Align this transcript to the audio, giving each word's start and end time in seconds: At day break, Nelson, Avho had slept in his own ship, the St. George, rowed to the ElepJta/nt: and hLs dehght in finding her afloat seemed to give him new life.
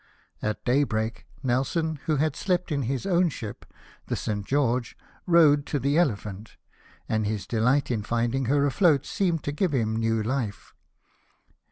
At 0.41 0.65
day 0.65 0.83
break, 0.83 1.27
Nelson, 1.43 1.99
Avho 2.07 2.17
had 2.17 2.35
slept 2.35 2.71
in 2.71 2.81
his 2.89 3.05
own 3.05 3.29
ship, 3.29 3.67
the 4.07 4.15
St. 4.15 4.43
George, 4.43 4.97
rowed 5.27 5.67
to 5.67 5.77
the 5.77 5.95
ElepJta/nt: 5.97 6.55
and 7.07 7.27
hLs 7.27 7.45
dehght 7.45 7.91
in 7.91 8.01
finding 8.01 8.45
her 8.45 8.65
afloat 8.65 9.05
seemed 9.05 9.43
to 9.43 9.51
give 9.51 9.73
him 9.75 9.95
new 9.95 10.23
life. 10.23 10.73